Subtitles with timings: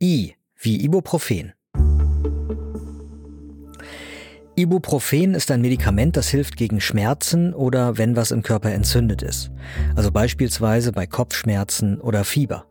[0.00, 1.54] I wie Ibuprofen.
[4.54, 9.50] Ibuprofen ist ein Medikament, das hilft gegen Schmerzen oder wenn was im Körper entzündet ist.
[9.96, 12.66] Also beispielsweise bei Kopfschmerzen oder Fieber.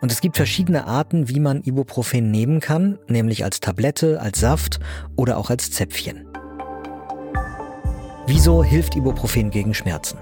[0.00, 4.80] Und es gibt verschiedene Arten, wie man Ibuprofen nehmen kann, nämlich als Tablette, als Saft
[5.14, 6.26] oder auch als Zäpfchen.
[8.26, 10.18] Wieso hilft Ibuprofen gegen Schmerzen?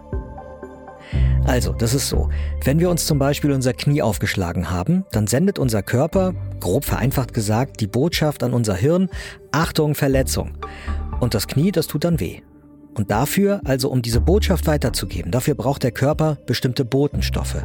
[1.47, 2.29] Also, das ist so.
[2.65, 7.33] Wenn wir uns zum Beispiel unser Knie aufgeschlagen haben, dann sendet unser Körper, grob vereinfacht
[7.33, 9.09] gesagt, die Botschaft an unser Hirn,
[9.53, 10.59] Achtung, Verletzung.
[11.21, 12.41] Und das Knie, das tut dann weh.
[12.95, 17.65] Und dafür, also um diese Botschaft weiterzugeben, dafür braucht der Körper bestimmte Botenstoffe.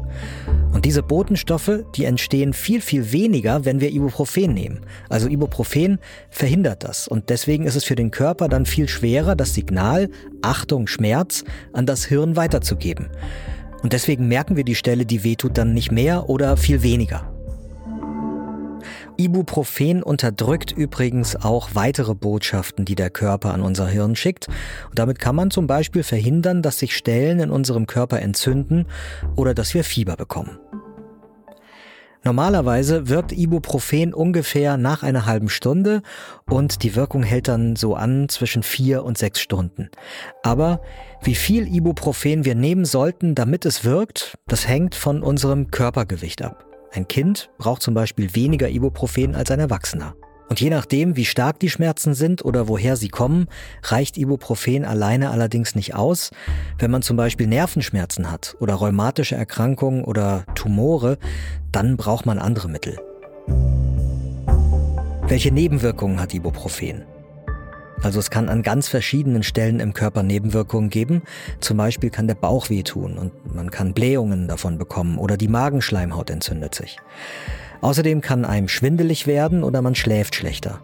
[0.73, 4.81] Und diese Botenstoffe, die entstehen viel, viel weniger, wenn wir Ibuprofen nehmen.
[5.09, 7.08] Also Ibuprofen verhindert das.
[7.08, 10.09] Und deswegen ist es für den Körper dann viel schwerer, das Signal
[10.41, 13.08] Achtung, Schmerz an das Hirn weiterzugeben.
[13.81, 17.31] Und deswegen merken wir die Stelle, die wehtut, dann nicht mehr oder viel weniger.
[19.17, 24.47] Ibuprofen unterdrückt übrigens auch weitere Botschaften, die der Körper an unser Hirn schickt.
[24.89, 28.88] Und damit kann man zum Beispiel verhindern, dass sich Stellen in unserem Körper entzünden
[29.36, 30.58] oder dass wir Fieber bekommen.
[32.23, 36.03] Normalerweise wirkt Ibuprofen ungefähr nach einer halben Stunde
[36.47, 39.89] und die Wirkung hält dann so an zwischen vier und sechs Stunden.
[40.44, 40.81] Aber
[41.23, 46.64] wie viel Ibuprofen wir nehmen sollten, damit es wirkt, das hängt von unserem Körpergewicht ab.
[46.92, 50.14] Ein Kind braucht zum Beispiel weniger Ibuprofen als ein Erwachsener.
[50.52, 53.47] Und je nachdem, wie stark die Schmerzen sind oder woher sie kommen,
[53.83, 56.31] reicht Ibuprofen alleine allerdings nicht aus.
[56.77, 61.17] Wenn man zum Beispiel Nervenschmerzen hat oder rheumatische Erkrankungen oder Tumore,
[61.71, 62.99] dann braucht man andere Mittel.
[65.25, 67.05] Welche Nebenwirkungen hat Ibuprofen?
[68.03, 71.21] Also es kann an ganz verschiedenen Stellen im Körper Nebenwirkungen geben.
[71.61, 76.30] Zum Beispiel kann der Bauch wehtun und man kann Blähungen davon bekommen oder die Magenschleimhaut
[76.30, 76.97] entzündet sich.
[77.81, 80.79] Außerdem kann einem schwindelig werden oder man schläft schlechter.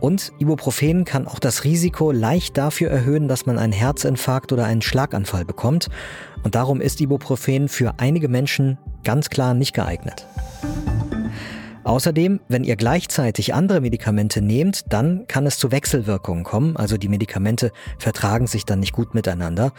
[0.00, 4.80] Und Ibuprofen kann auch das Risiko leicht dafür erhöhen, dass man einen Herzinfarkt oder einen
[4.80, 5.88] Schlaganfall bekommt.
[6.42, 10.26] Und darum ist Ibuprofen für einige Menschen ganz klar nicht geeignet.
[11.90, 17.08] Außerdem, wenn ihr gleichzeitig andere Medikamente nehmt, dann kann es zu Wechselwirkungen kommen, also die
[17.08, 19.72] Medikamente vertragen sich dann nicht gut miteinander.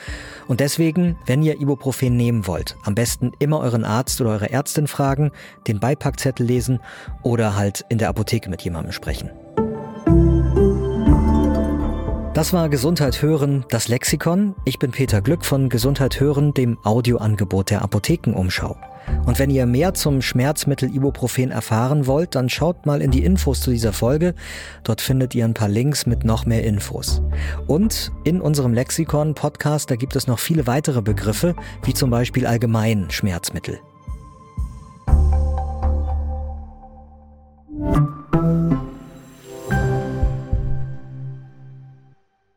[0.49, 4.87] Und deswegen, wenn ihr Ibuprofen nehmen wollt, am besten immer euren Arzt oder eure Ärztin
[4.87, 5.31] fragen,
[5.69, 6.81] den Beipackzettel lesen
[7.23, 9.29] oder halt in der Apotheke mit jemandem sprechen.
[12.33, 14.53] Das war Gesundheit hören, das Lexikon.
[14.65, 18.75] Ich bin Peter Glück von Gesundheit hören, dem Audioangebot der Apothekenumschau.
[19.25, 23.61] Und wenn ihr mehr zum Schmerzmittel Ibuprofen erfahren wollt, dann schaut mal in die Infos
[23.61, 24.33] zu dieser Folge.
[24.83, 27.21] Dort findet ihr ein paar Links mit noch mehr Infos.
[27.67, 33.09] Und in unserem Lexikon-Podcast, da gibt es noch viele weitere Begriffe, wie zum Beispiel allgemein
[33.09, 33.79] Schmerzmittel.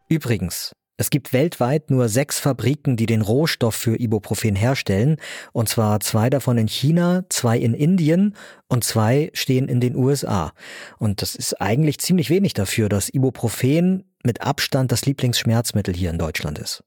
[0.09, 5.17] Übrigens, es gibt weltweit nur sechs Fabriken, die den Rohstoff für Ibuprofen herstellen,
[5.53, 8.37] und zwar zwei davon in China, zwei in Indien
[8.69, 10.53] und zwei stehen in den USA.
[10.99, 16.19] Und das ist eigentlich ziemlich wenig dafür, dass Ibuprofen mit Abstand das Lieblingsschmerzmittel hier in
[16.19, 16.85] Deutschland ist.